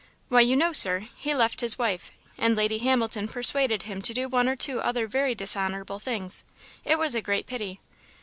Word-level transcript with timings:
"Why, 0.29 0.41
you 0.41 0.55
know, 0.55 0.73
Sir, 0.73 1.09
he 1.15 1.35
left 1.35 1.61
his 1.61 1.77
wife; 1.77 2.09
and 2.35 2.55
Lady 2.57 2.79
Hamilton 2.79 3.27
persuaded 3.27 3.83
him 3.83 4.01
to 4.01 4.15
do 4.15 4.27
one 4.27 4.49
or 4.49 4.55
two 4.55 4.81
other 4.81 5.05
very 5.05 5.35
dishonourable 5.35 5.99
things; 5.99 6.43
it 6.83 6.97
was 6.97 7.13
a 7.13 7.21
great 7.21 7.45
pity!" 7.45 7.79